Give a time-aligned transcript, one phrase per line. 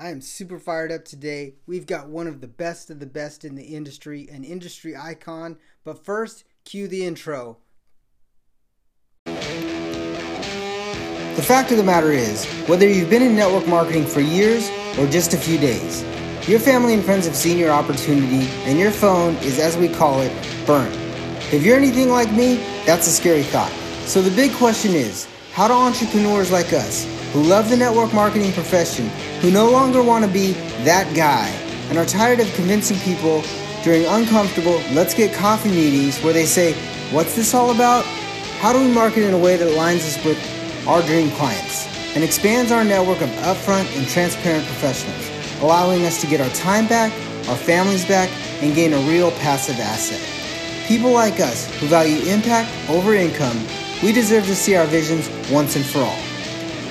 [0.00, 1.56] I am super fired up today.
[1.66, 5.58] We've got one of the best of the best in the industry, an industry icon.
[5.82, 7.58] But first, cue the intro.
[9.24, 9.32] The
[11.42, 15.34] fact of the matter is, whether you've been in network marketing for years or just
[15.34, 16.04] a few days,
[16.48, 20.20] your family and friends have seen your opportunity and your phone is, as we call
[20.20, 20.32] it,
[20.64, 20.94] burnt.
[21.52, 23.72] If you're anything like me, that's a scary thought.
[24.06, 28.52] So the big question is, how do entrepreneurs like us, who love the network marketing
[28.52, 29.08] profession,
[29.40, 30.52] who no longer want to be
[30.84, 31.48] that guy,
[31.88, 33.42] and are tired of convincing people
[33.82, 36.74] during uncomfortable let's get coffee meetings where they say,
[37.12, 38.04] What's this all about?
[38.60, 40.38] How do we market in a way that aligns us with
[40.86, 45.30] our dream clients and expands our network of upfront and transparent professionals,
[45.62, 47.12] allowing us to get our time back,
[47.48, 48.28] our families back,
[48.62, 50.20] and gain a real passive asset?
[50.86, 53.58] People like us who value impact over income
[54.02, 56.27] we deserve to see our visions once and for all.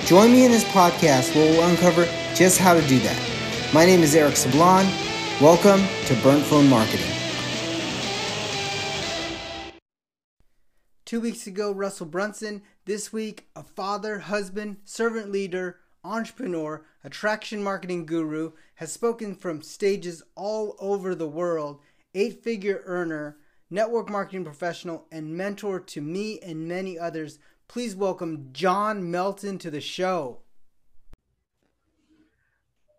[0.07, 3.73] Join me in this podcast where we'll uncover just how to do that.
[3.73, 4.85] My name is Eric Sablon.
[5.41, 7.11] Welcome to Burnt Phone Marketing.
[11.03, 12.61] Two weeks ago, Russell Brunson.
[12.85, 20.23] This week, a father, husband, servant leader, entrepreneur, attraction marketing guru, has spoken from stages
[20.35, 21.81] all over the world,
[22.15, 27.39] eight figure earner, network marketing professional, and mentor to me and many others.
[27.67, 30.39] Please welcome John Melton to the show.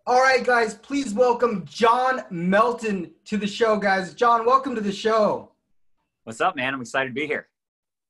[0.06, 4.14] All right, guys, please welcome John Melton to the show, guys.
[4.14, 5.52] John, welcome to the show.
[6.24, 6.74] What's up, man?
[6.74, 7.48] I'm excited to be here.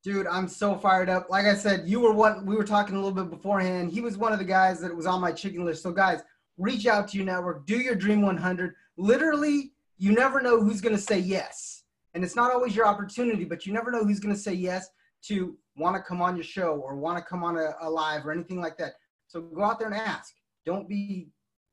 [0.02, 1.28] Dude, I'm so fired up.
[1.30, 3.90] Like I said, you were one, we were talking a little bit beforehand.
[3.92, 5.82] He was one of the guys that was on my chicken list.
[5.82, 6.22] So, guys,
[6.56, 8.74] reach out to your network, do your Dream 100.
[8.96, 11.78] Literally, you never know who's going to say yes
[12.14, 14.90] and it's not always your opportunity, but you never know who's going to say yes
[15.22, 18.26] to want to come on your show or want to come on a, a live
[18.26, 18.94] or anything like that.
[19.26, 20.34] So go out there and ask.
[20.66, 21.30] Don't be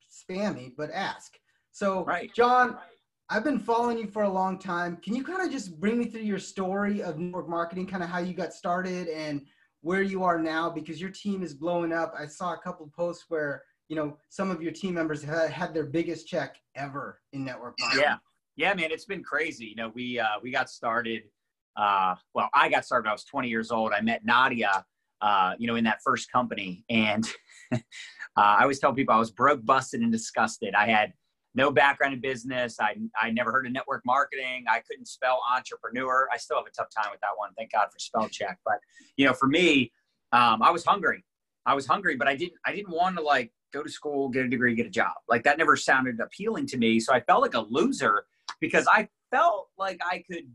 [0.10, 1.34] spammy, but ask.
[1.72, 2.34] So, right.
[2.34, 2.78] John,
[3.30, 4.98] I've been following you for a long time.
[4.98, 8.10] Can you kind of just bring me through your story of network marketing, kind of
[8.10, 9.42] how you got started and
[9.82, 10.70] where you are now?
[10.70, 12.14] Because your team is blowing up.
[12.18, 15.74] I saw a couple posts where you know some of your team members had, had
[15.74, 18.04] their biggest check ever in network marketing.
[18.04, 18.18] Yeah,
[18.56, 19.66] yeah, man, it's been crazy.
[19.66, 21.24] You know, we uh, we got started.
[21.76, 23.10] Uh, well, I got started.
[23.10, 23.92] I was 20 years old.
[23.94, 24.86] I met Nadia,
[25.22, 27.28] uh, you know, in that first company, and
[27.74, 27.78] uh,
[28.36, 30.74] I always tell people I was broke, busted, and disgusted.
[30.76, 31.14] I had
[31.56, 32.78] no background in business.
[32.80, 34.66] I I never heard of network marketing.
[34.70, 36.28] I couldn't spell entrepreneur.
[36.32, 37.52] I still have a tough time with that one.
[37.58, 38.60] Thank God for spell check.
[38.66, 38.80] But
[39.18, 39.92] you know, for me,
[40.32, 41.24] um, I was hungry.
[41.66, 44.46] I was hungry, but I didn't I didn't want to like go to school, get
[44.46, 45.14] a degree, get a job.
[45.28, 47.00] Like that never sounded appealing to me.
[47.00, 48.26] So I felt like a loser
[48.60, 50.46] because I felt like I could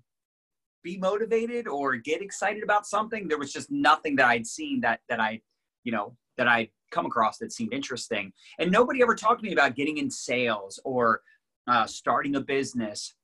[0.83, 3.29] be motivated or get excited about something.
[3.29, 5.41] There was just nothing that I'd seen that that I,
[5.85, 8.33] you know, that I'd come across that seemed interesting.
[8.59, 11.21] And nobody ever talked to me about getting in sales or
[11.67, 13.15] uh, starting a business.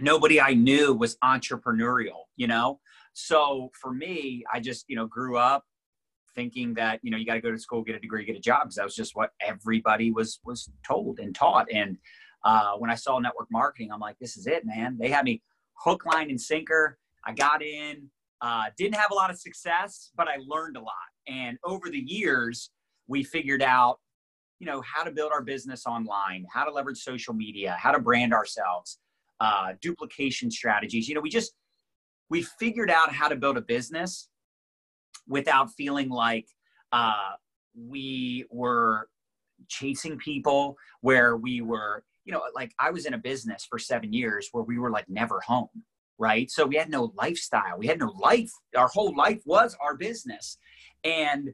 [0.00, 2.80] Nobody I knew was entrepreneurial, you know.
[3.14, 5.64] So for me, I just you know grew up
[6.34, 8.40] thinking that you know you got to go to school, get a degree, get a
[8.40, 11.66] job because that was just what everybody was was told and taught.
[11.72, 11.96] And
[12.44, 14.96] uh, when I saw network marketing, I'm like, this is it, man.
[15.00, 15.42] They had me
[15.78, 16.98] hook, line, and sinker.
[17.24, 18.08] I got in,
[18.40, 20.94] uh, didn't have a lot of success, but I learned a lot.
[21.26, 22.70] And over the years,
[23.08, 23.98] we figured out,
[24.58, 27.98] you know, how to build our business online, how to leverage social media, how to
[27.98, 28.98] brand ourselves,
[29.40, 31.08] uh, duplication strategies.
[31.08, 31.52] You know, we just
[32.30, 34.28] we figured out how to build a business
[35.28, 36.46] without feeling like
[36.92, 37.32] uh,
[37.76, 39.08] we were
[39.68, 44.12] chasing people, where we were you know, like I was in a business for seven
[44.12, 45.68] years where we were like never home,
[46.18, 46.50] right?
[46.50, 48.50] So we had no lifestyle, we had no life.
[48.76, 50.58] Our whole life was our business.
[51.04, 51.50] And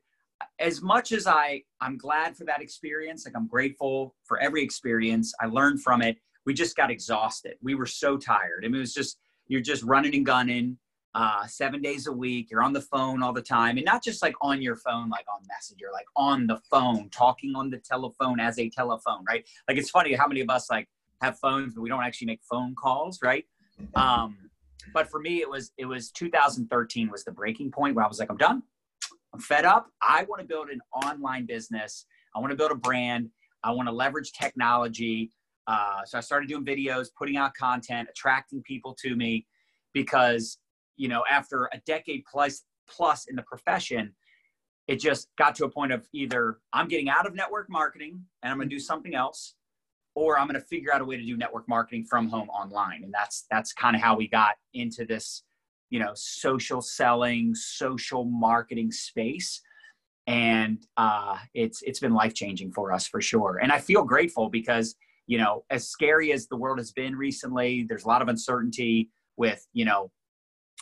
[0.59, 5.33] as much as I, I'm glad for that experience, like I'm grateful for every experience,
[5.41, 6.17] I learned from it.
[6.47, 7.55] We just got exhausted.
[7.63, 8.65] We were so tired.
[8.65, 10.79] I mean, it was just, you're just running and gunning
[11.15, 12.51] uh, seven days a week.
[12.51, 15.27] You're on the phone all the time, and not just like on your phone, like
[15.33, 19.47] on Messenger, like on the phone, talking on the telephone as a telephone, right?
[19.69, 20.89] Like it's funny how many of us like
[21.21, 23.45] have phones, but we don't actually make phone calls, right?
[23.95, 24.37] Um,
[24.93, 28.19] but for me, it was it was 2013 was the breaking point where I was
[28.19, 28.63] like, I'm done.
[29.35, 29.87] I'm fed up.
[30.03, 32.07] I want to build an online business.
[32.35, 33.31] I want to build a brand.
[33.65, 35.31] I want to leverage technology.
[35.67, 39.47] Uh, so I started doing videos, putting out content, attracting people to me
[39.95, 40.59] because
[40.97, 44.13] you know, after a decade plus plus in the profession,
[44.89, 48.51] it just got to a point of either I'm getting out of network marketing and
[48.51, 49.55] I'm going to do something else,
[50.15, 53.05] or I'm going to figure out a way to do network marketing from home online.
[53.05, 55.45] And that's that's kind of how we got into this,
[55.91, 59.61] you know, social selling, social marketing space.
[60.27, 63.59] and uh, it's it's been life changing for us for sure.
[63.63, 64.95] And I feel grateful because
[65.29, 69.11] you know, as scary as the world has been recently, there's a lot of uncertainty
[69.37, 70.11] with you know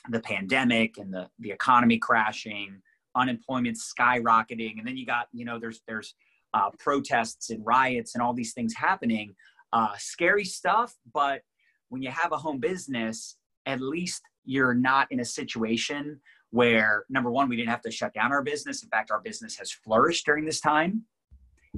[0.08, 2.81] the pandemic and the the economy crashing,
[3.14, 6.14] unemployment skyrocketing, and then you got you know there's there's
[6.55, 9.35] uh, protests and riots and all these things happening.
[9.73, 11.43] Uh, scary stuff, but
[11.91, 13.37] when you have a home business,
[13.67, 16.20] at least you're not in a situation
[16.50, 18.82] where number one, we didn't have to shut down our business.
[18.82, 21.05] In fact, our business has flourished during this time.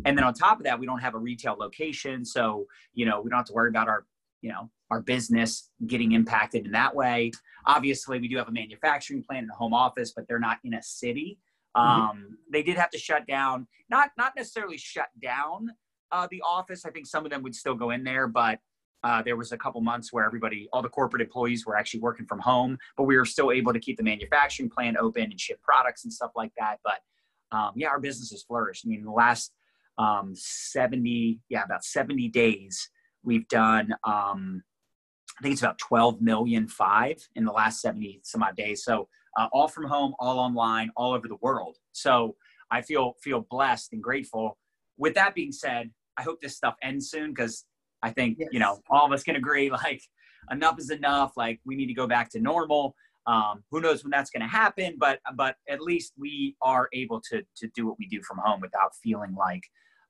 [0.06, 2.24] And then on top of that, we don't have a retail location.
[2.24, 4.06] So, you know, we don't have to worry about our,
[4.42, 7.30] you know, our business getting impacted in that way.
[7.66, 10.74] Obviously, we do have a manufacturing plant and a home office, but they're not in
[10.74, 11.38] a city.
[11.76, 12.00] Mm-hmm.
[12.00, 12.34] Um, mm-hmm.
[12.52, 15.68] They did have to shut down, not not necessarily shut down
[16.10, 16.84] uh, the office.
[16.84, 18.58] I think some of them would still go in there, but
[19.04, 22.26] uh, there was a couple months where everybody, all the corporate employees were actually working
[22.26, 25.60] from home, but we were still able to keep the manufacturing plant open and ship
[25.62, 26.76] products and stuff like that.
[26.84, 27.00] But
[27.56, 28.84] um, yeah, our business has flourished.
[28.86, 29.52] I mean, the last
[29.98, 32.88] um, 70, yeah, about 70 days,
[33.24, 34.62] we've done, um,
[35.38, 38.84] I think it's about 12 million five in the last 70 some odd days.
[38.84, 39.08] So
[39.38, 41.76] uh, all from home, all online, all over the world.
[41.92, 42.36] So
[42.70, 44.58] I feel feel blessed and grateful.
[44.98, 47.64] With that being said, I hope this stuff ends soon because
[48.02, 48.48] I think yes.
[48.52, 50.02] you know all of us can agree like
[50.50, 51.32] enough is enough.
[51.36, 52.94] Like we need to go back to normal.
[53.26, 54.96] Um, who knows when that's going to happen?
[54.98, 58.60] But but at least we are able to to do what we do from home
[58.60, 59.62] without feeling like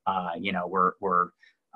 [0.07, 1.29] uh, you know we're we're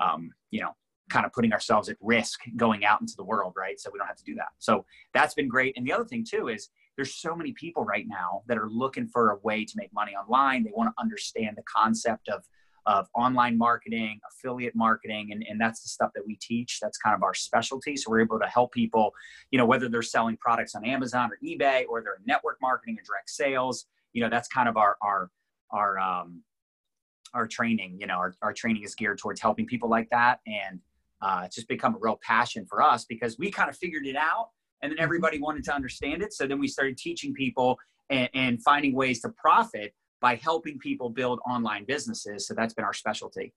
[0.03, 0.73] um, you know
[1.09, 3.79] kind of putting ourselves at risk going out into the world, right?
[3.79, 4.49] So we don't have to do that.
[4.59, 5.77] So that's been great.
[5.77, 9.07] And the other thing too is there's so many people right now that are looking
[9.07, 10.65] for a way to make money online.
[10.65, 12.45] They want to understand the concept of
[12.87, 16.79] of online marketing, affiliate marketing, and, and that's the stuff that we teach.
[16.81, 17.97] That's kind of our specialty.
[17.97, 19.13] So we're able to help people,
[19.51, 23.03] you know, whether they're selling products on Amazon or eBay or they're network marketing or
[23.03, 25.31] direct sales, you know, that's kind of our our
[25.73, 26.43] our um
[27.35, 27.97] our training.
[28.01, 30.39] You know, our, our training is geared towards helping people like that.
[30.47, 30.81] And
[31.27, 34.17] uh, it's just become a real passion for us because we kind of figured it
[34.17, 34.51] out
[34.83, 35.05] and then mm-hmm.
[35.05, 36.33] everybody wanted to understand it.
[36.33, 37.79] So then we started teaching people
[38.11, 42.47] and, and finding ways to profit by helping people build online businesses.
[42.47, 43.53] So that's been our specialty.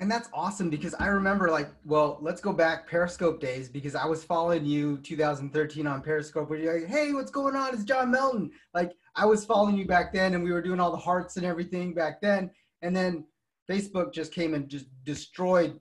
[0.00, 4.06] And that's awesome because I remember like, well, let's go back Periscope days because I
[4.06, 7.74] was following you 2013 on Periscope where you're like, hey, what's going on?
[7.74, 8.50] It's John Melton.
[8.72, 11.44] Like I was following you back then and we were doing all the hearts and
[11.44, 12.50] everything back then.
[12.80, 13.24] And then
[13.68, 15.78] Facebook just came and just destroyed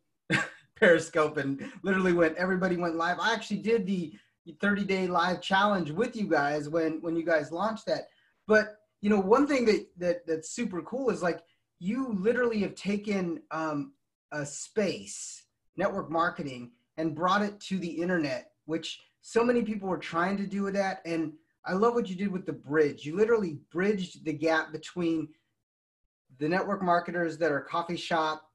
[0.79, 3.19] Periscope and literally went, everybody went live.
[3.19, 4.13] I actually did the
[4.62, 8.07] 30 day live challenge with you guys when, when you guys launched that.
[8.47, 11.41] But you know, one thing that, that that's super cool is like
[11.79, 13.94] you literally have taken um,
[14.31, 15.44] a space,
[15.75, 20.47] network marketing, and brought it to the internet, which so many people were trying to
[20.47, 21.01] do with that.
[21.06, 21.33] And
[21.65, 23.06] I love what you did with the bridge.
[23.06, 25.27] You literally bridged the gap between
[26.39, 28.46] the network marketers that are coffee shop,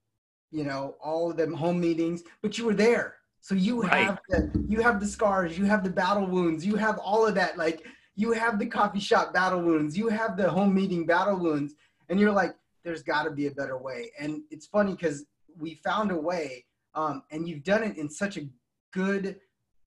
[0.52, 3.16] you know, all of them home meetings, but you were there.
[3.40, 4.04] So you right.
[4.04, 7.34] have the you have the scars, you have the battle wounds, you have all of
[7.34, 7.58] that.
[7.58, 7.84] Like
[8.14, 11.74] you have the coffee shop battle wounds, you have the home meeting battle wounds,
[12.08, 12.54] and you're like,
[12.84, 14.12] there's got to be a better way.
[14.18, 15.24] And it's funny because
[15.58, 16.64] we found a way,
[16.94, 18.48] um, and you've done it in such a
[18.92, 19.40] good,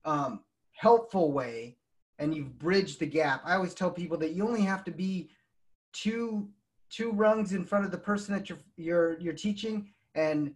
[0.04, 0.40] um,
[0.72, 1.76] helpful way,
[2.18, 3.42] and you've bridged the gap.
[3.44, 5.30] I always tell people that you only have to be
[5.92, 6.48] two
[6.90, 10.52] two rungs in front of the person that you're you're you're teaching, and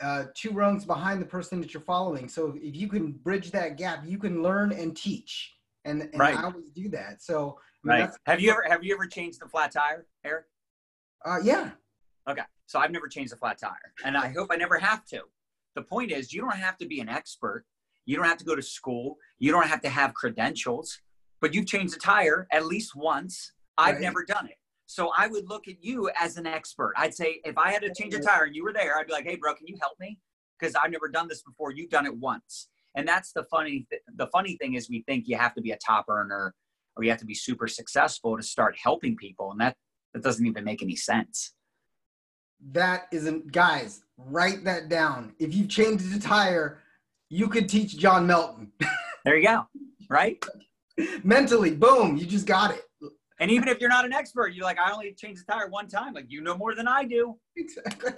[0.00, 2.28] uh, two rungs behind the person that you're following.
[2.28, 6.36] So if you can bridge that gap, you can learn and teach and, and right.
[6.36, 7.22] I always do that.
[7.22, 8.10] So I mean, right.
[8.26, 10.46] Have you ever have you ever changed the flat tire, Eric?
[11.24, 11.70] Uh, yeah.
[12.28, 15.22] Okay, so I've never changed a flat tire, and I hope I never have to.
[15.74, 17.64] The point is, you don't have to be an expert.
[18.06, 19.16] You don't have to go to school.
[19.38, 21.00] You don't have to have credentials.
[21.40, 23.52] But you've changed a tire at least once.
[23.76, 24.02] I've right.
[24.02, 24.56] never done it.
[24.86, 26.92] So I would look at you as an expert.
[26.96, 29.12] I'd say if I had to change a tire and you were there, I'd be
[29.12, 30.18] like, "Hey, bro, can you help me?"
[30.58, 31.72] Because I've never done this before.
[31.72, 32.68] You've done it once.
[32.94, 35.70] And that's the funny th- the funny thing is we think you have to be
[35.70, 36.54] a top earner
[36.96, 39.76] or you have to be super successful to start helping people and that
[40.12, 41.54] that doesn't even make any sense.
[42.72, 45.34] That isn't guys write that down.
[45.38, 46.78] If you change the tire
[47.28, 48.72] you could teach john melton.
[49.24, 49.68] There you go.
[50.10, 50.44] Right?
[51.22, 52.82] Mentally boom you just got it
[53.42, 55.88] and even if you're not an expert you're like i only changed the tire one
[55.88, 58.12] time like you know more than i do exactly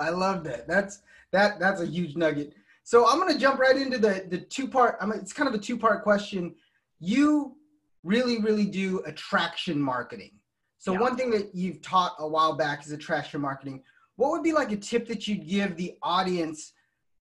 [0.00, 2.54] i love that that's that that's a huge nugget
[2.88, 4.96] so I'm going to jump right into the the two part.
[4.98, 6.54] I mean, it's kind of a two part question.
[7.00, 7.54] You
[8.02, 10.30] really, really do attraction marketing.
[10.78, 11.00] So yeah.
[11.00, 13.82] one thing that you've taught a while back is attraction marketing.
[14.16, 16.72] What would be like a tip that you'd give the audience?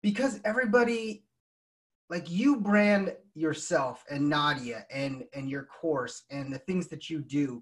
[0.03, 1.23] Because everybody,
[2.09, 7.21] like you brand yourself and Nadia and and your course and the things that you
[7.21, 7.61] do.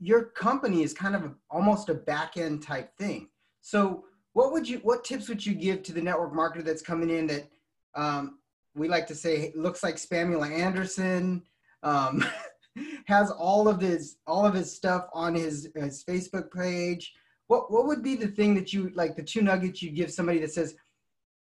[0.00, 3.28] your company is kind of a, almost a back end type thing.
[3.60, 7.10] So what would you what tips would you give to the network marketer that's coming
[7.10, 7.48] in that
[7.94, 8.38] um,
[8.74, 11.42] we like to say looks like Spamula Anderson,
[11.82, 12.24] um,
[13.06, 17.12] has all of his all of his stuff on his his Facebook page.
[17.48, 20.38] What what would be the thing that you like the two nuggets you give somebody
[20.40, 20.76] that says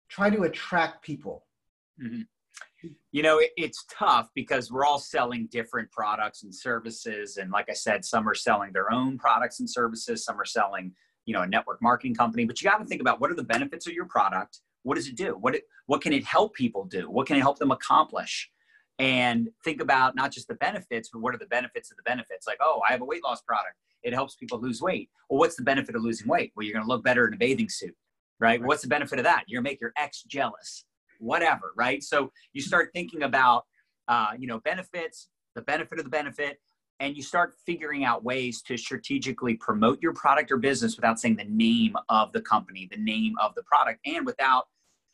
[0.08, 1.44] try to attract people?
[2.02, 2.88] Mm-hmm.
[3.12, 7.68] You know, it, it's tough because we're all selling different products and services, and like
[7.68, 10.92] I said, some are selling their own products and services, some are selling
[11.26, 12.46] you know a network marketing company.
[12.46, 15.08] But you got to think about what are the benefits of your product what does
[15.08, 15.36] it do?
[15.38, 17.10] What it, what can it help people do?
[17.10, 18.50] What can it help them accomplish?
[18.98, 22.46] And think about not just the benefits, but what are the benefits of the benefits?
[22.46, 23.76] Like, oh, I have a weight loss product.
[24.02, 25.10] It helps people lose weight.
[25.28, 26.52] Well, what's the benefit of losing weight?
[26.54, 27.94] Well, you're going to look better in a bathing suit,
[28.38, 28.60] right?
[28.60, 28.66] right?
[28.66, 29.44] What's the benefit of that?
[29.46, 30.84] You're going to make your ex jealous,
[31.20, 32.02] whatever, right?
[32.02, 33.64] So you start thinking about,
[34.08, 36.58] uh, you know, benefits, the benefit of the benefit,
[37.00, 41.36] and you start figuring out ways to strategically promote your product or business without saying
[41.36, 44.64] the name of the company, the name of the product, and without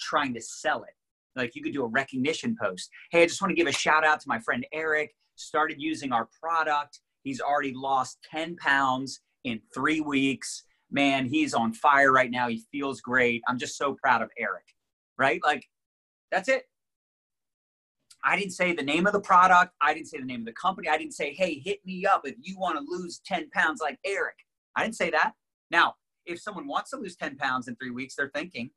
[0.00, 0.94] trying to sell it.
[1.36, 2.90] Like you could do a recognition post.
[3.10, 6.12] Hey, I just want to give a shout out to my friend Eric, started using
[6.12, 7.00] our product.
[7.22, 10.64] He's already lost 10 pounds in three weeks.
[10.90, 12.48] Man, he's on fire right now.
[12.48, 13.42] He feels great.
[13.48, 14.64] I'm just so proud of Eric,
[15.18, 15.40] right?
[15.44, 15.64] Like,
[16.30, 16.64] that's it.
[18.24, 19.72] I didn't say the name of the product.
[19.80, 20.88] I didn't say the name of the company.
[20.88, 23.98] I didn't say, hey, hit me up if you want to lose 10 pounds like
[24.04, 24.34] Eric.
[24.74, 25.32] I didn't say that.
[25.70, 28.70] Now, if someone wants to lose 10 pounds in three weeks, they're thinking,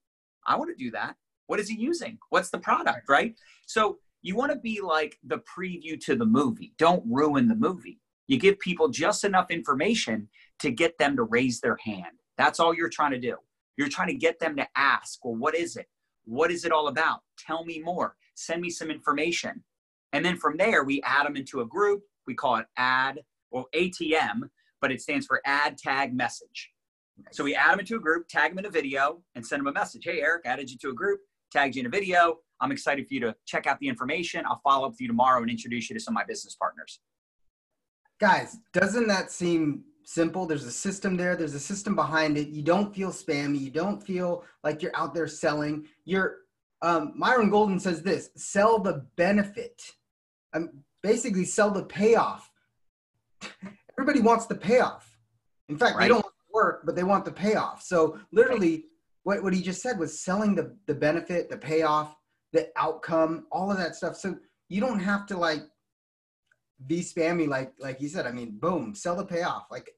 [0.46, 1.16] I want to do that.
[1.48, 2.20] What is he using?
[2.30, 3.36] What's the product, right?
[3.66, 6.74] So you want to be like the preview to the movie.
[6.78, 8.00] Don't ruin the movie.
[8.28, 10.30] You give people just enough information
[10.60, 12.20] to get them to raise their hand.
[12.38, 13.38] That's all you're trying to do.
[13.78, 15.88] You're trying to get them to ask, well, what is it?
[16.30, 17.22] What is it all about?
[17.38, 19.64] Tell me more send me some information.
[20.14, 22.02] And then from there, we add them into a group.
[22.26, 23.20] We call it add
[23.52, 24.42] or ATM,
[24.82, 26.72] but it stands for add tag message.
[27.32, 29.68] So we add them into a group, tag them in a video, and send them
[29.68, 30.06] a message.
[30.06, 31.20] Hey, Eric, added you to a group,
[31.52, 32.38] tagged you in a video.
[32.62, 34.46] I'm excited for you to check out the information.
[34.46, 37.00] I'll follow up with you tomorrow and introduce you to some of my business partners.
[38.22, 40.46] Guys, doesn't that seem simple?
[40.46, 42.50] There's a system there, there's a system behind it.
[42.50, 45.88] You don't feel spammy, you don't feel like you're out there selling.
[46.06, 46.38] You're
[46.82, 49.82] um, Myron Golden says this sell the benefit.
[50.54, 50.70] Um,
[51.04, 52.50] basically, sell the payoff.
[53.98, 55.18] Everybody wants the payoff.
[55.68, 56.04] In fact, right.
[56.04, 57.84] they don't want to work, but they want the payoff.
[57.84, 58.86] So, literally,
[59.24, 62.16] what, what he just said was selling the, the benefit, the payoff,
[62.54, 64.16] the outcome, all of that stuff.
[64.16, 64.38] So,
[64.70, 65.62] you don't have to like
[66.88, 68.26] be spammy, like like you said.
[68.26, 69.68] I mean, boom, sell the payoff.
[69.70, 69.90] Like,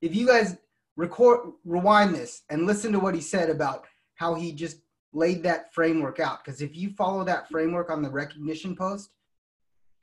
[0.00, 0.56] if you guys
[0.96, 4.80] record, rewind this and listen to what he said about how he just
[5.12, 9.10] laid that framework out because if you follow that framework on the recognition post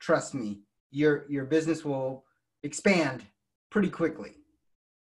[0.00, 0.58] trust me
[0.90, 2.24] your your business will
[2.64, 3.24] expand
[3.70, 4.32] pretty quickly.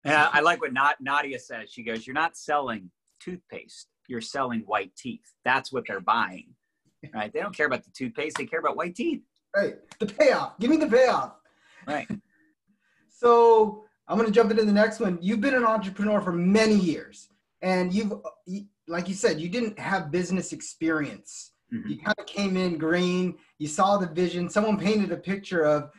[0.05, 0.71] Yeah i like what
[1.01, 1.69] nadia says.
[1.69, 5.33] She goes you're not selling toothpaste you're selling white teeth.
[5.45, 6.55] That's what they're buying.
[7.13, 7.31] Right?
[7.31, 9.21] They don't care about the toothpaste they care about white teeth
[9.56, 11.34] right the payoff give me the payoff
[11.88, 12.08] right
[13.10, 16.75] so i'm going to jump into the next one you've been an entrepreneur for many
[16.75, 17.29] years
[17.62, 18.13] and you've
[18.89, 21.51] like you said, you didn't have business experience.
[21.74, 21.89] Mm-hmm.
[21.89, 23.38] You kind of came in green.
[23.60, 24.50] You saw the vision.
[24.50, 25.91] Someone painted a picture of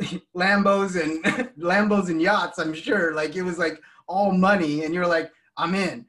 [0.36, 1.24] Lambos and
[1.58, 2.58] Lambos and yachts.
[2.58, 6.04] I'm sure, like it was like all money, and you're like, I'm in.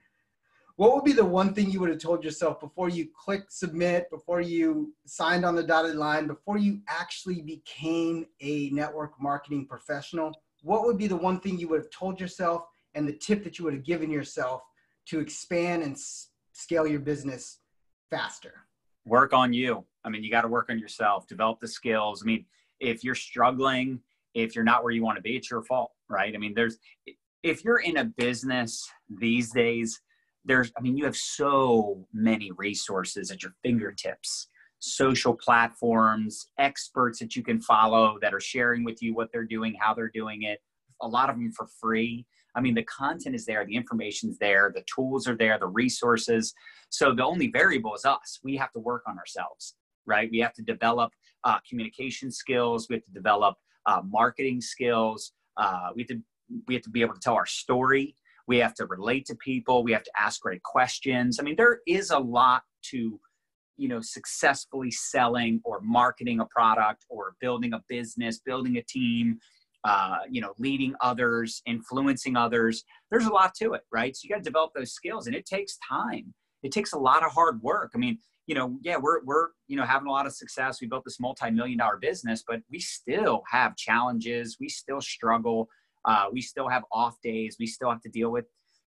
[0.78, 4.12] What would be the one thing you would have told yourself before you clicked submit,
[4.12, 10.32] before you signed on the dotted line, before you actually became a network marketing professional?
[10.62, 12.62] What would be the one thing you would have told yourself
[12.94, 14.62] and the tip that you would have given yourself
[15.08, 17.58] to expand and s- scale your business
[18.12, 18.54] faster?
[19.04, 19.84] Work on you.
[20.04, 22.22] I mean, you got to work on yourself, develop the skills.
[22.22, 22.46] I mean,
[22.80, 24.00] if you're struggling,
[24.36, 26.36] if you're not where you want to be, it's your fault, right?
[26.36, 26.78] I mean, there's,
[27.42, 30.02] if you're in a business these days,
[30.46, 34.48] there's, I mean, you have so many resources at your fingertips
[34.80, 39.76] social platforms, experts that you can follow that are sharing with you what they're doing,
[39.80, 40.60] how they're doing it,
[41.02, 42.26] a lot of them for free.
[42.56, 46.54] I mean, the content is there, the information's there, the tools are there, the resources.
[46.90, 48.40] So the only variable is us.
[48.44, 49.76] We have to work on ourselves,
[50.06, 50.30] right?
[50.32, 51.12] We have to develop
[51.44, 52.88] uh, communication skills.
[52.90, 55.34] We have to develop uh, marketing skills.
[55.56, 56.22] Uh, we have to
[56.68, 58.16] we have to be able to tell our story.
[58.48, 59.84] We have to relate to people.
[59.84, 61.40] We have to ask great questions.
[61.40, 63.20] I mean, there is a lot to
[63.80, 69.40] you know successfully selling or marketing a product or building a business building a team
[69.84, 72.84] uh, you know, leading others, influencing others.
[73.10, 74.16] There's a lot to it, right?
[74.16, 76.34] So you got to develop those skills, and it takes time.
[76.62, 77.92] It takes a lot of hard work.
[77.96, 80.82] I mean, you know, yeah, we're we're you know having a lot of success.
[80.82, 84.58] We built this multi-million dollar business, but we still have challenges.
[84.60, 85.70] We still struggle.
[86.08, 87.58] Uh, we still have off days.
[87.60, 88.46] We still have to deal with,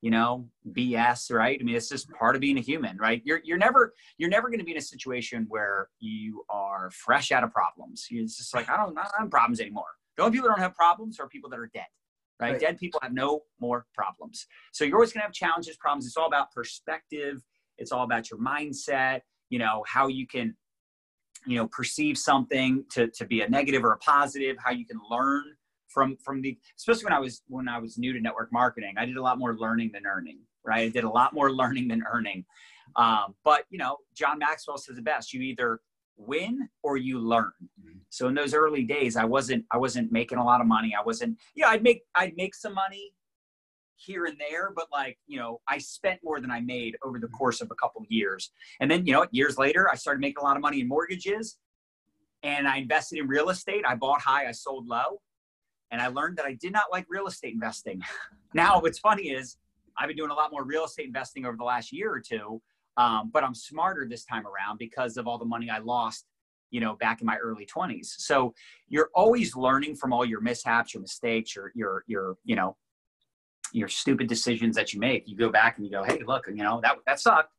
[0.00, 1.59] you know, BS, right?
[1.61, 3.21] I mean, it's just part of being a human, right?
[3.25, 7.31] You're you're never you're never going to be in a situation where you are fresh
[7.31, 8.07] out of problems.
[8.11, 9.85] It's just like I don't I don't have problems anymore.
[10.16, 11.85] The only people that don't have problems are people that are dead.
[12.40, 12.52] Right?
[12.52, 12.61] right?
[12.61, 14.47] Dead people have no more problems.
[14.73, 16.07] So you're always going to have challenges, problems.
[16.07, 17.40] It's all about perspective.
[17.78, 19.21] It's all about your mindset.
[19.50, 20.57] You know how you can,
[21.47, 24.57] you know, perceive something to to be a negative or a positive.
[24.64, 25.45] How you can learn
[25.93, 29.05] from from the especially when I was when I was new to network marketing, I
[29.05, 30.41] did a lot more learning than earning.
[30.65, 32.45] Right, I did a lot more learning than earning.
[32.97, 35.81] Um, but you know, John Maxwell says the best: you either
[36.17, 37.53] win or you learn.
[37.81, 37.99] Mm-hmm.
[38.11, 40.95] So in those early days, I wasn't I wasn't making a lot of money.
[40.99, 43.13] I wasn't yeah I'd make I'd make some money
[43.97, 47.27] here and there, but like you know I spent more than I made over the
[47.27, 47.37] mm-hmm.
[47.37, 48.51] course of a couple of years.
[48.81, 51.59] And then you know years later, I started making a lot of money in mortgages,
[52.43, 53.85] and I invested in real estate.
[53.87, 55.21] I bought high, I sold low,
[55.93, 58.03] and I learned that I did not like real estate investing.
[58.55, 59.59] now, what's funny is
[59.97, 62.61] I've been doing a lot more real estate investing over the last year or two,
[62.97, 66.25] um, but I'm smarter this time around because of all the money I lost,
[66.71, 68.07] you know, back in my early 20s.
[68.07, 68.55] So
[68.89, 72.77] you're always learning from all your mishaps, your mistakes, your your your you know,
[73.73, 75.29] your stupid decisions that you make.
[75.29, 77.53] You go back and you go, hey, look, you know, that that sucked,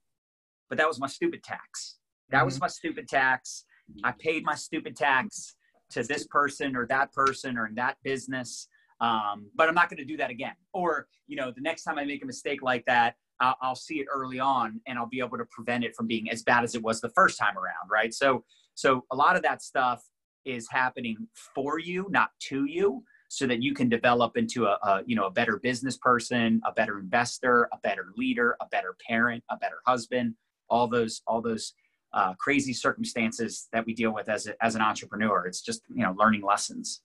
[0.69, 1.97] but that was my stupid tax.
[2.31, 2.45] That mm-hmm.
[2.45, 3.65] was my stupid tax.
[4.03, 5.55] I paid my stupid tax
[5.93, 8.67] to this person or that person or in that business.
[9.01, 10.53] Um, but I'm not going to do that again.
[10.73, 13.95] Or, you know, the next time I make a mistake like that, I'll, I'll, see
[13.95, 16.75] it early on and I'll be able to prevent it from being as bad as
[16.75, 17.89] it was the first time around.
[17.91, 18.13] Right.
[18.13, 18.43] So,
[18.75, 20.03] so a lot of that stuff
[20.45, 25.01] is happening for you, not to you so that you can develop into a, a,
[25.07, 29.43] you know a better business person a better investor a better leader a better parent
[29.49, 30.35] a better husband
[30.69, 31.73] all those all those
[32.13, 35.45] uh, crazy circumstances that we deal with as, a, as an entrepreneur.
[35.45, 37.01] It's just, you know, learning lessons.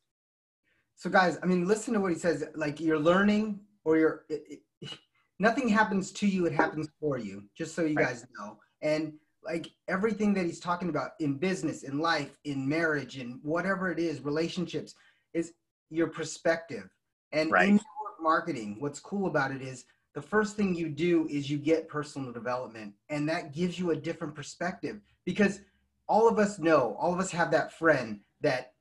[0.97, 4.61] So guys, I mean, listen to what he says, like you're learning or you're, it,
[4.81, 4.91] it,
[5.39, 6.47] nothing happens to you.
[6.47, 8.07] It happens for you, just so you right.
[8.07, 8.59] guys know.
[8.83, 13.91] And like everything that he's talking about in business, in life, in marriage, in whatever
[13.91, 14.95] it is, relationships
[15.33, 15.53] is
[15.91, 16.89] your perspective.
[17.33, 17.69] And right.
[17.69, 17.81] in
[18.21, 19.85] marketing, what's cool about it is
[20.19, 23.97] the first thing you do is you get personal development and that gives you a
[23.97, 25.61] different perspective because
[26.09, 28.73] all of us know all of us have that friend that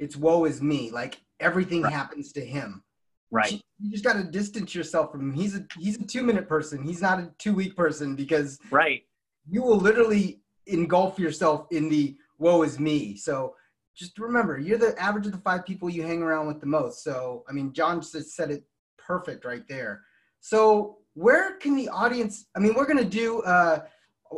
[0.00, 1.92] it's woe is me like everything right.
[1.92, 2.82] happens to him.
[3.30, 3.62] Right.
[3.78, 5.34] You just got to distance yourself from him.
[5.34, 6.82] He's a he's a two minute person.
[6.82, 9.04] He's not a two week person because right.
[9.48, 13.14] you will literally engulf yourself in the woe is me.
[13.14, 13.54] So
[13.94, 17.04] just remember you're the average of the five people you hang around with the most.
[17.04, 18.64] So i mean john just said it
[18.98, 20.02] perfect right there
[20.46, 22.46] so where can the audience?
[22.54, 23.42] I mean, we're gonna do.
[23.42, 23.80] Uh,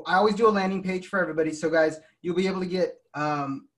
[0.07, 1.53] I always do a landing page for everybody.
[1.53, 2.95] So guys, you'll be able to get.
[3.13, 3.69] Um,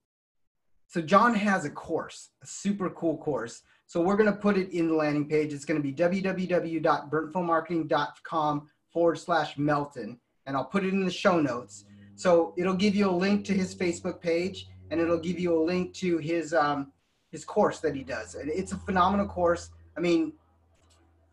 [0.87, 3.63] so John has a course, a super cool course.
[3.87, 5.53] So we're gonna put it in the landing page.
[5.53, 11.85] It's gonna be www.burntphonemarketing.com forward slash Melton, and I'll put it in the show notes.
[12.15, 15.61] So it'll give you a link to his Facebook page, and it'll give you a
[15.61, 16.93] link to his um,
[17.33, 18.37] his course that he does.
[18.37, 19.71] And it's a phenomenal course.
[19.97, 20.35] I mean,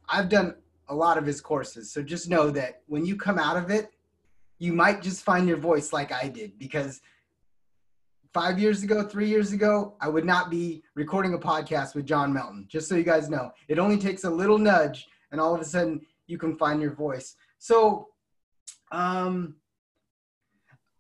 [0.10, 0.55] I've done
[0.89, 1.91] a lot of his courses.
[1.91, 3.91] So just know that when you come out of it,
[4.60, 7.02] you might just find your voice like I did because
[8.34, 12.34] five years ago, three years ago, I would not be recording a podcast with John
[12.34, 12.65] Melton.
[12.67, 15.65] Just so you guys know, it only takes a little nudge, and all of a
[15.65, 17.36] sudden you can find your voice.
[17.60, 18.10] So,
[18.91, 19.56] um,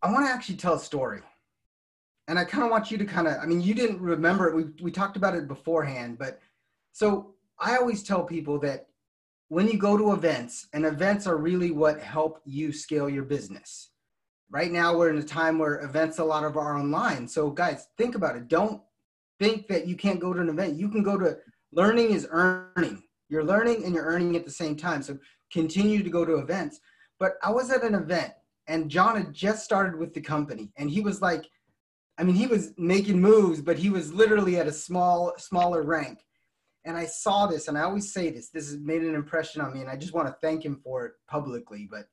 [0.01, 1.21] I want to actually tell a story,
[2.27, 3.37] and I kind of want you to kind of.
[3.41, 4.55] I mean, you didn't remember it.
[4.55, 6.39] We we talked about it beforehand, but
[6.91, 8.87] so I always tell people that
[9.49, 13.91] when you go to events, and events are really what help you scale your business.
[14.49, 17.27] Right now, we're in a time where events a lot of are online.
[17.27, 18.47] So, guys, think about it.
[18.47, 18.81] Don't
[19.39, 20.75] think that you can't go to an event.
[20.75, 21.37] You can go to
[21.71, 23.03] learning is earning.
[23.29, 25.01] You're learning and you're earning at the same time.
[25.01, 25.17] So,
[25.51, 26.79] continue to go to events.
[27.19, 28.33] But I was at an event,
[28.67, 31.45] and John had just started with the company, and he was like,
[32.17, 36.19] I mean, he was making moves, but he was literally at a small, smaller rank
[36.87, 39.73] and I saw this, and I always say this, this has made an impression on
[39.73, 41.85] me, and I just want to thank him for it publicly.
[41.91, 42.07] But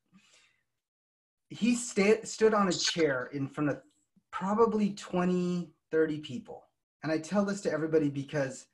[1.49, 3.81] he sta- stood on a chair in front of
[4.33, 6.65] probably 20, 30 people.
[7.05, 8.67] And I tell this to everybody because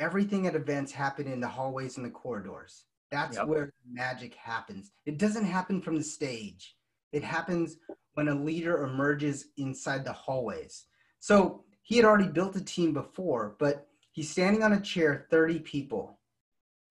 [0.00, 2.84] everything at events happen in the hallways and the corridors.
[3.10, 3.46] That's yep.
[3.46, 4.92] where magic happens.
[5.06, 6.76] It doesn't happen from the stage.
[7.12, 7.78] It happens
[8.14, 10.84] when a leader emerges inside the hallways.
[11.20, 15.58] So he had already built a team before, but He's standing on a chair, 30
[15.58, 16.20] people.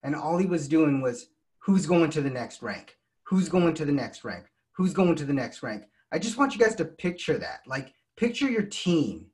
[0.02, 2.98] And all he was doing was, who's going to the next rank?
[3.22, 4.44] Who's going to the next rank?
[4.72, 5.84] Who's going to the next rank?
[6.12, 7.60] I just want you guys to picture that.
[7.66, 9.28] Like, picture your team,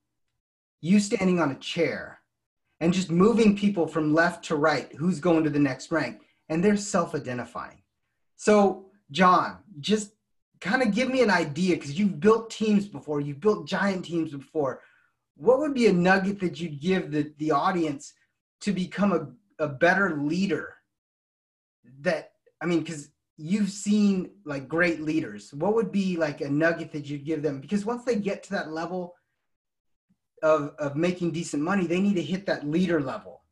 [0.80, 2.20] you standing on a chair,
[2.80, 6.62] and just moving people from left to right, who's going to the next rank, and
[6.62, 7.82] they're self identifying.
[8.36, 10.12] So, John, just
[10.60, 14.30] kind of give me an idea because you've built teams before, you've built giant teams
[14.30, 14.80] before.
[15.40, 18.12] What would be a nugget that you'd give the, the audience
[18.60, 20.74] to become a, a better leader?
[22.02, 26.92] That, I mean, because you've seen like great leaders, what would be like a nugget
[26.92, 27.58] that you'd give them?
[27.58, 29.14] Because once they get to that level
[30.42, 33.42] of, of making decent money, they need to hit that leader level.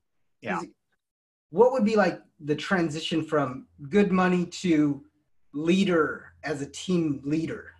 [0.43, 0.61] Yeah.
[1.49, 5.03] What would be like the transition from good money to
[5.55, 7.73] leader as a team leader?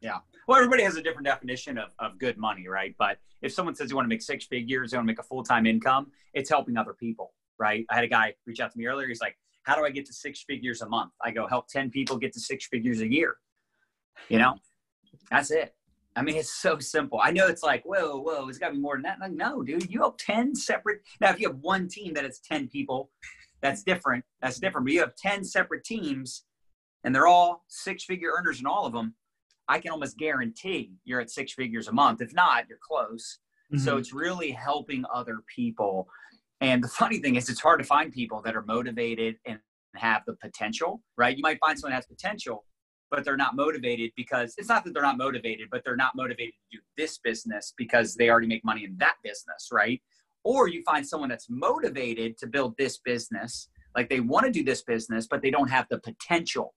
[0.00, 0.18] Yeah.
[0.46, 2.94] Well, everybody has a different definition of, of good money, right?
[2.98, 5.22] But if someone says you want to make six figures, you want to make a
[5.22, 7.84] full time income, it's helping other people, right?
[7.90, 9.08] I had a guy reach out to me earlier.
[9.08, 11.12] He's like, How do I get to six figures a month?
[11.22, 13.36] I go, Help 10 people get to six figures a year.
[14.28, 14.54] You know,
[15.30, 15.74] that's it.
[16.16, 17.18] I mean, it's so simple.
[17.20, 19.18] I know it's like, whoa, whoa, it's got to be more than that.
[19.20, 21.00] Like, no, dude, you have 10 separate.
[21.20, 23.10] Now, if you have one team that it's 10 people,
[23.60, 24.24] that's different.
[24.40, 24.86] That's different.
[24.86, 26.44] But you have 10 separate teams
[27.02, 29.14] and they're all six figure earners in all of them.
[29.68, 32.20] I can almost guarantee you're at six figures a month.
[32.20, 33.38] If not, you're close.
[33.72, 33.84] Mm-hmm.
[33.84, 36.06] So it's really helping other people.
[36.60, 39.58] And the funny thing is, it's hard to find people that are motivated and
[39.96, 41.36] have the potential, right?
[41.36, 42.64] You might find someone that has potential,
[43.10, 46.54] but they're not motivated because it's not that they're not motivated, but they're not motivated
[46.70, 50.00] to do this business because they already make money in that business, right?
[50.42, 54.64] Or you find someone that's motivated to build this business, like they want to do
[54.64, 56.74] this business, but they don't have the potential.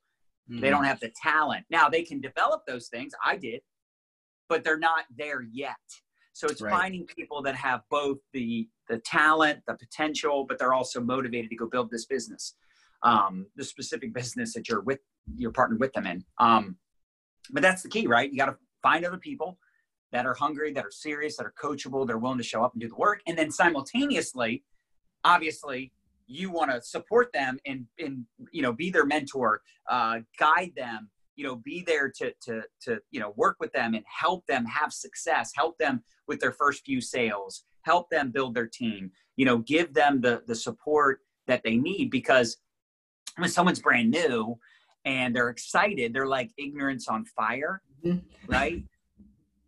[0.50, 0.62] Mm-hmm.
[0.62, 1.66] They don't have the talent.
[1.70, 3.14] Now they can develop those things.
[3.24, 3.62] I did,
[4.50, 5.76] but they're not there yet.
[6.34, 6.72] So it's right.
[6.72, 11.56] finding people that have both the the talent, the potential, but they're also motivated to
[11.56, 12.56] go build this business,
[13.04, 15.00] um, the specific business that you're with
[15.36, 16.24] you're partnered with them in.
[16.38, 16.78] Um,
[17.52, 18.32] but that's the key, right?
[18.32, 19.58] You got to find other people
[20.12, 22.82] that are hungry, that are serious, that are coachable, they're willing to show up and
[22.82, 23.22] do the work.
[23.28, 24.64] And then simultaneously,
[25.24, 25.92] obviously,
[26.28, 31.10] you want to support them and, and you know be their mentor, uh, guide them,
[31.36, 34.66] you know, be there to to to you know work with them and help them
[34.66, 39.46] have success, help them with their first few sales, help them build their team, you
[39.46, 42.58] know, give them the the support that they need because
[43.38, 44.58] when someone's brand new
[45.08, 46.13] and they're excited.
[46.13, 48.52] They're like ignorance on fire, mm-hmm.
[48.52, 48.84] right?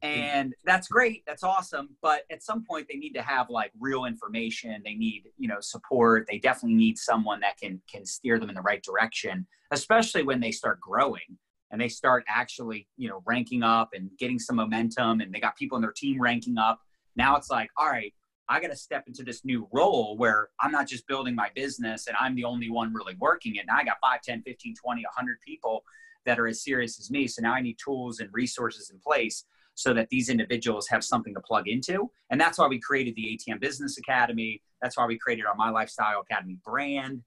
[0.02, 0.08] Mm.
[0.08, 4.06] and that's great that's awesome but at some point they need to have like real
[4.06, 8.48] information they need you know support they definitely need someone that can can steer them
[8.48, 11.38] in the right direction especially when they start growing
[11.72, 15.58] and they start actually you know ranking up and getting some momentum and they got
[15.58, 16.80] people in their team ranking up
[17.18, 18.14] now it's like all right
[18.52, 22.08] I got to step into this new role where I'm not just building my business
[22.08, 23.66] and I'm the only one really working it.
[23.68, 25.84] Now I got 5, 10, 15, 20, 100 people
[26.26, 27.28] that are as serious as me.
[27.28, 29.46] So now I need tools and resources in place
[29.80, 32.12] so that these individuals have something to plug into.
[32.30, 34.62] And that's why we created the ATM Business Academy.
[34.82, 37.24] That's why we created our My Lifestyle Academy brand.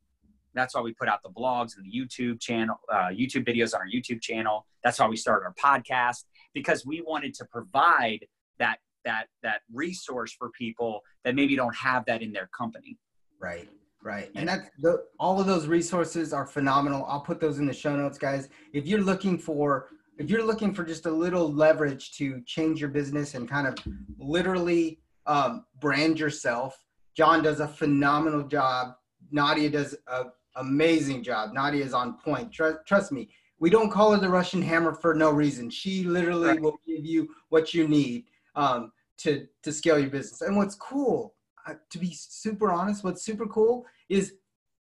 [0.53, 3.81] That's why we put out the blogs and the YouTube channel, uh, YouTube videos on
[3.81, 4.67] our YouTube channel.
[4.85, 8.27] That's why we started our podcast because we wanted to provide
[8.59, 12.99] that that that resource for people that maybe don't have that in their company.
[13.41, 13.67] Right.
[14.05, 14.31] Right.
[14.35, 17.07] And that's the, all of those resources are phenomenal.
[17.09, 18.51] I'll put those in the show notes, guys.
[18.75, 22.91] If you're looking for if you're looking for just a little leverage to change your
[22.91, 23.75] business and kind of
[24.19, 26.79] literally um, brand yourself,
[27.17, 28.95] John does a phenomenal job.
[29.31, 31.53] Nadia does an amazing job.
[31.53, 32.53] Nadia is on point.
[32.53, 33.31] Trust, trust me.
[33.59, 35.71] We don't call her the Russian hammer for no reason.
[35.71, 36.61] She literally right.
[36.61, 38.25] will give you what you need
[38.57, 40.41] um, to to scale your business.
[40.41, 41.35] And what's cool,
[41.67, 44.35] uh, to be super honest, what's super cool is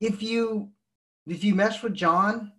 [0.00, 0.70] if you
[1.26, 2.52] if you mesh with John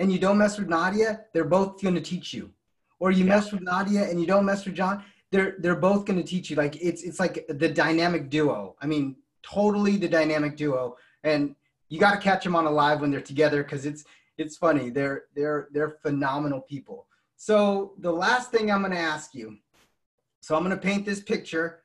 [0.00, 2.50] and you don't mess with Nadia, they're both going to teach you.
[2.98, 3.36] Or you yeah.
[3.36, 6.50] mess with Nadia and you don't mess with John, they're they're both going to teach
[6.50, 6.56] you.
[6.56, 8.74] Like it's it's like the dynamic duo.
[8.82, 10.96] I mean, totally the dynamic duo.
[11.22, 11.54] And
[11.88, 14.04] you got to catch them on a live when they're together because it's
[14.36, 14.90] it's funny.
[14.90, 17.06] They're they're they're phenomenal people.
[17.36, 19.56] So the last thing I'm going to ask you
[20.40, 21.82] so I'm going to paint this picture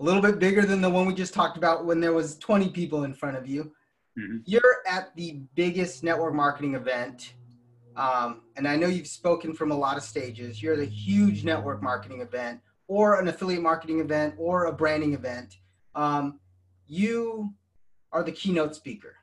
[0.00, 2.70] a little bit bigger than the one we just talked about when there was 20
[2.70, 3.72] people in front of you.
[4.18, 4.38] Mm-hmm.
[4.44, 7.34] You're at the biggest network marketing event.
[7.98, 10.62] Um, and I know you've spoken from a lot of stages.
[10.62, 15.14] You're at a huge network marketing event or an affiliate marketing event or a branding
[15.14, 15.56] event.
[15.96, 16.38] Um,
[16.86, 17.52] you
[18.12, 19.16] are the keynote speaker.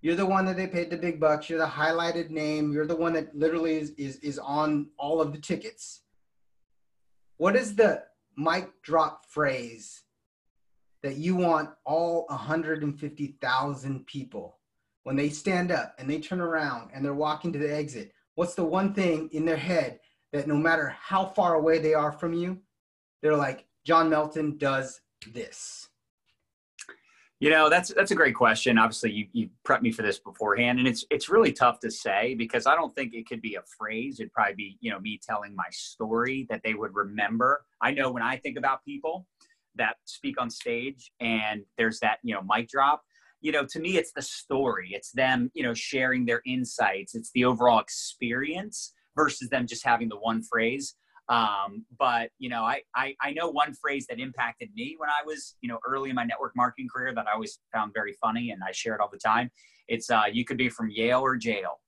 [0.00, 1.50] You're the one that they paid the big bucks.
[1.50, 2.72] You're the highlighted name.
[2.72, 6.02] You're the one that literally is, is, is on all of the tickets.
[7.36, 8.04] What is the
[8.36, 10.04] mic drop phrase
[11.02, 14.57] that you want all 150,000 people
[15.08, 18.12] when they stand up and they turn around and they're walking to the exit?
[18.34, 20.00] What's the one thing in their head
[20.34, 22.58] that no matter how far away they are from you,
[23.22, 25.00] they're like, John Melton does
[25.32, 25.88] this?
[27.40, 28.76] You know, that's that's a great question.
[28.76, 32.34] Obviously, you you prepped me for this beforehand, and it's it's really tough to say
[32.34, 34.20] because I don't think it could be a phrase.
[34.20, 37.64] It'd probably be you know me telling my story that they would remember.
[37.80, 39.26] I know when I think about people
[39.76, 43.04] that speak on stage, and there's that you know mic drop.
[43.40, 44.90] You know, to me, it's the story.
[44.92, 47.14] It's them you know sharing their insights.
[47.14, 50.94] It's the overall experience versus them just having the one phrase.
[51.28, 55.24] Um, but you know, I, I, I know one phrase that impacted me when I
[55.26, 58.50] was you know early in my network marketing career that I always found very funny
[58.50, 59.50] and I share it all the time.
[59.88, 61.80] It's uh, you could be from Yale or jail,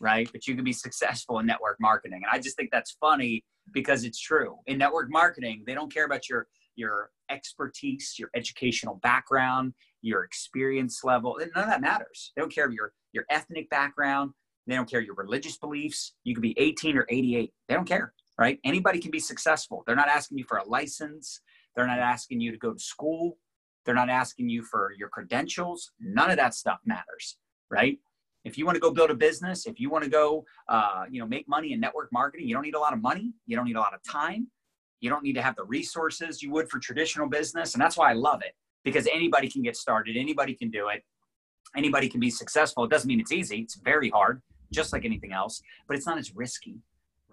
[0.00, 0.28] right?
[0.30, 4.04] But you could be successful in network marketing, and I just think that's funny because
[4.04, 4.56] it's true.
[4.66, 11.02] In network marketing, they don't care about your your expertise, your educational background, your experience
[11.04, 11.36] level.
[11.38, 12.32] None of that matters.
[12.34, 14.32] They don't care your your ethnic background.
[14.66, 16.14] They don't care your religious beliefs.
[16.24, 17.52] You could be 18 or 88.
[17.68, 18.58] They don't care right?
[18.64, 19.82] Anybody can be successful.
[19.86, 21.40] They're not asking you for a license.
[21.74, 23.38] They're not asking you to go to school.
[23.84, 25.92] They're not asking you for your credentials.
[26.00, 27.36] None of that stuff matters,
[27.70, 27.98] right?
[28.44, 31.20] If you want to go build a business, if you want to go, uh, you
[31.20, 33.32] know, make money in network marketing, you don't need a lot of money.
[33.46, 34.48] You don't need a lot of time.
[35.04, 37.74] You don't need to have the resources you would for traditional business.
[37.74, 40.16] And that's why I love it because anybody can get started.
[40.16, 41.02] Anybody can do it.
[41.76, 42.84] Anybody can be successful.
[42.84, 43.58] It doesn't mean it's easy.
[43.60, 46.80] It's very hard, just like anything else, but it's not as risky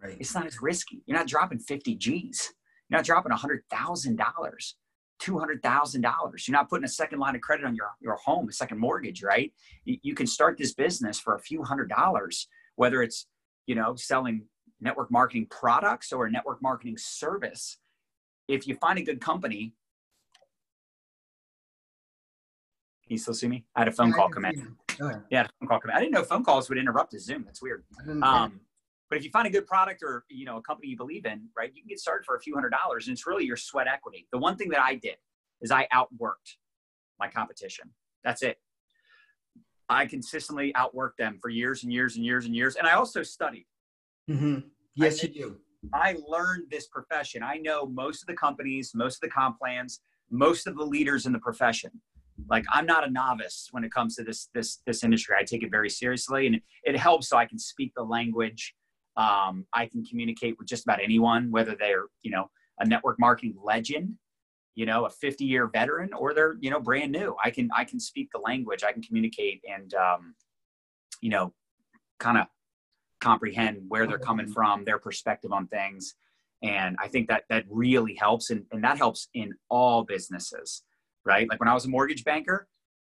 [0.02, 0.18] Right.
[0.20, 1.04] It's not as risky.
[1.06, 2.54] You're not dropping 50 G's.
[2.90, 4.74] You're not dropping $100,000,
[5.22, 6.48] $200,000.
[6.48, 9.22] You're not putting a second line of credit on your, your home, a second mortgage,
[9.24, 9.54] right?
[9.86, 13.28] You, you can start this business for a few hundred dollars, whether it's,
[13.68, 14.44] you know, selling
[14.82, 17.78] network marketing products or a network marketing service.
[18.48, 19.74] If you find a good company,
[23.06, 23.66] can you still see me?
[23.76, 24.76] I had a phone yeah, call come in.
[25.30, 25.96] Yeah, phone call come in.
[25.96, 27.44] I didn't know phone calls would interrupt the Zoom.
[27.46, 27.84] That's weird.
[28.24, 28.60] Um,
[29.10, 31.48] but if you find a good product or you know a company you believe in,
[31.56, 33.88] right, you can get started for a few hundred dollars, and it's really your sweat
[33.88, 34.28] equity.
[34.32, 35.18] The one thing that I did
[35.62, 36.56] is I outworked
[37.20, 37.90] my competition.
[38.24, 38.58] That's it.
[39.90, 43.22] I consistently outworked them for years and years and years and years, and I also
[43.22, 43.66] studied.
[44.30, 44.60] Mm-hmm.
[44.96, 45.58] Yes, you do.
[45.94, 47.42] I learned this profession.
[47.42, 51.26] I know most of the companies, most of the comp plans, most of the leaders
[51.26, 51.92] in the profession.
[52.50, 55.36] Like I'm not a novice when it comes to this this this industry.
[55.40, 58.74] I take it very seriously, and it, it helps so I can speak the language
[59.18, 63.56] um, I can communicate with just about anyone, whether they're, you know, a network marketing
[63.62, 64.16] legend,
[64.76, 67.36] you know, a 50 year veteran, or they're, you know, brand new.
[67.44, 70.36] I can, I can speak the language, I can communicate and, um,
[71.22, 71.54] you know,
[72.20, 72.48] kind of
[73.22, 76.16] comprehend where they're coming from, their perspective on things.
[76.64, 78.50] And I think that that really helps.
[78.50, 80.84] And, and that helps in all businesses,
[81.26, 81.48] right?
[81.50, 82.68] Like when I was a mortgage banker,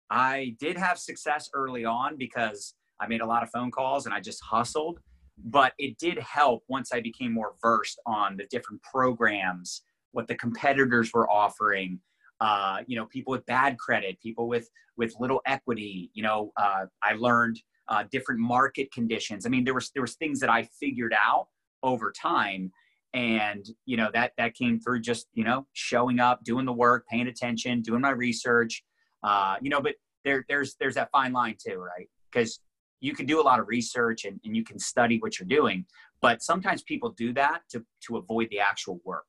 [0.10, 4.14] I did have success early on because I made a lot of phone calls and
[4.14, 5.00] I just hustled
[5.46, 10.36] but it did help once I became more versed on the different programs, what the
[10.36, 12.00] competitors were offering.
[12.42, 16.10] Uh, you know, people with bad credit, people with with little equity.
[16.14, 19.46] You know, uh, I learned uh, different market conditions.
[19.46, 21.48] I mean, there was there was things that I figured out
[21.84, 22.72] over time,
[23.14, 27.06] and you know that that came through just you know showing up, doing the work,
[27.08, 28.84] paying attention, doing my research.
[29.24, 32.08] Uh, you know, but there there's there's that fine line too, right?
[32.32, 32.60] Because
[33.02, 35.86] you can do a lot of research and, and you can study what you're doing
[36.22, 39.26] but sometimes people do that to to avoid the actual work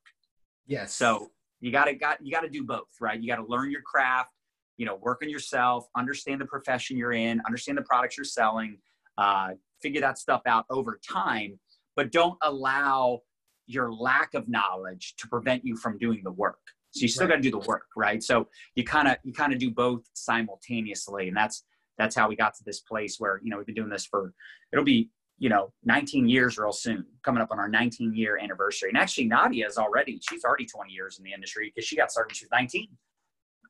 [0.67, 3.45] yes so you got to got you got to do both right you got to
[3.47, 4.31] learn your craft
[4.77, 8.77] you know work on yourself understand the profession you're in understand the products you're selling
[9.17, 9.49] uh,
[9.81, 11.59] figure that stuff out over time
[11.95, 13.19] but don't allow
[13.67, 16.59] your lack of knowledge to prevent you from doing the work.
[16.91, 17.33] So you still right.
[17.33, 18.21] got to do the work right?
[18.21, 21.63] So you kind of you kind of do both simultaneously and that's
[21.97, 24.33] that's how we got to this place where you know we've been doing this for
[24.73, 28.89] it'll be you know 19 years real soon coming up on our 19 year anniversary.
[28.89, 32.11] And actually nadia is already she's already 20 years in the industry because she got
[32.11, 32.87] started when she was 19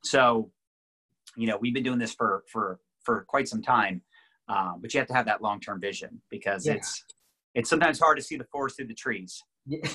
[0.04, 0.52] so
[1.38, 4.02] you know we've been doing this for for for quite some time
[4.48, 6.74] um, but you have to have that long-term vision because yeah.
[6.74, 7.04] it's
[7.56, 9.88] it's sometimes hard to see the forest through the trees yeah.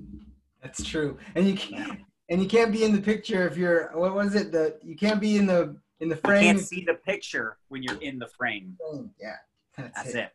[0.62, 4.14] that's true and you can't and you can't be in the picture if you're what
[4.14, 6.42] was it the you can't be in the in the frame.
[6.42, 8.76] You can't see the picture when you're in the frame.
[9.20, 9.36] Yeah,
[9.76, 10.16] that's, that's it.
[10.16, 10.30] it.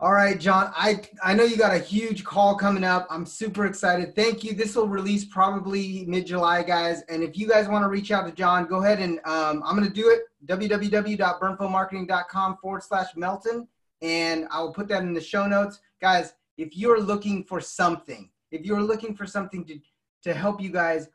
[0.00, 0.72] All right, John.
[0.76, 3.08] I I know you got a huge call coming up.
[3.10, 4.14] I'm super excited.
[4.14, 4.54] Thank you.
[4.54, 7.02] This will release probably mid-July, guys.
[7.08, 9.76] And if you guys want to reach out to John, go ahead and um, I'm
[9.76, 10.20] going to do it.
[10.46, 13.66] www.burntphonemarketing.com forward slash Melton,
[14.00, 16.34] and I will put that in the show notes, guys.
[16.58, 19.80] If you're looking for something, if you're looking for something to
[20.22, 21.08] to help you guys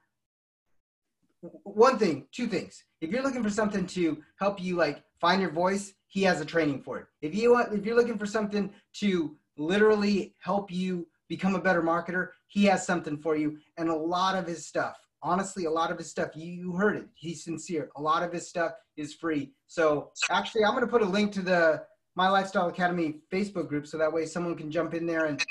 [1.63, 2.84] one thing, two things.
[3.01, 6.45] If you're looking for something to help you like find your voice, he has a
[6.45, 7.06] training for it.
[7.21, 11.82] If you want, if you're looking for something to literally help you become a better
[11.82, 13.58] marketer, he has something for you.
[13.77, 16.97] And a lot of his stuff honestly, a lot of his stuff, you, you heard
[16.97, 17.08] it.
[17.15, 17.89] He's sincere.
[17.95, 19.53] A lot of his stuff is free.
[19.67, 21.84] So actually, I'm going to put a link to the
[22.15, 25.43] My Lifestyle Academy Facebook group so that way someone can jump in there and